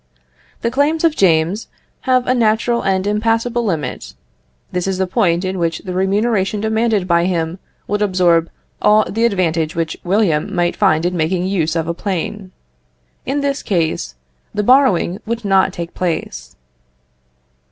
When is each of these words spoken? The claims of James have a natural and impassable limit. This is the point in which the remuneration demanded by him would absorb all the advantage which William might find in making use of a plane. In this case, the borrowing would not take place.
The 0.61 0.71
claims 0.71 1.03
of 1.03 1.15
James 1.15 1.67
have 2.09 2.25
a 2.25 2.33
natural 2.33 2.81
and 2.81 3.05
impassable 3.05 3.63
limit. 3.63 4.15
This 4.71 4.87
is 4.87 4.97
the 4.97 5.05
point 5.05 5.45
in 5.45 5.59
which 5.59 5.77
the 5.85 5.93
remuneration 5.93 6.59
demanded 6.59 7.07
by 7.07 7.25
him 7.25 7.59
would 7.87 8.01
absorb 8.01 8.49
all 8.81 9.05
the 9.07 9.25
advantage 9.25 9.75
which 9.75 9.95
William 10.03 10.55
might 10.55 10.75
find 10.75 11.05
in 11.05 11.15
making 11.15 11.45
use 11.45 11.75
of 11.75 11.87
a 11.87 11.93
plane. 11.93 12.51
In 13.27 13.41
this 13.41 13.61
case, 13.61 14.15
the 14.55 14.63
borrowing 14.63 15.19
would 15.27 15.45
not 15.45 15.71
take 15.71 15.93
place. 15.93 16.55